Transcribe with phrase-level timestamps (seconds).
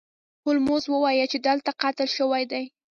[0.45, 2.63] هولمز وویل چې دلته قتل شوی دی.